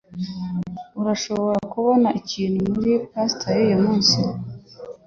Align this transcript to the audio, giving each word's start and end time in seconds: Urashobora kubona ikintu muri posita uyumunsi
Urashobora 1.01 1.59
kubona 1.73 2.07
ikintu 2.21 2.61
muri 2.73 2.91
posita 3.11 3.47
uyumunsi 3.63 4.19